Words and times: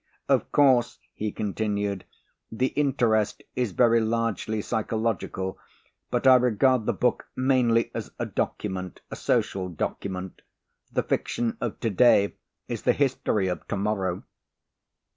"Of 0.27 0.51
course," 0.51 0.97
he 1.13 1.31
continued, 1.31 2.05
"the 2.51 2.69
interest 2.69 3.43
is 3.55 3.71
very 3.71 4.01
largely 4.01 4.59
psychological, 4.59 5.59
but 6.09 6.25
I 6.25 6.37
regard 6.37 6.87
the 6.87 6.93
book 6.93 7.27
mainly 7.35 7.91
as 7.93 8.09
a 8.17 8.25
document 8.25 9.01
a 9.11 9.15
social 9.15 9.69
document. 9.69 10.41
The 10.91 11.03
fiction 11.03 11.55
of 11.61 11.79
to 11.81 11.91
day 11.91 12.33
is 12.67 12.81
the 12.81 12.93
history 12.93 13.45
of 13.47 13.67
to 13.67 13.77
morrow." 13.77 14.23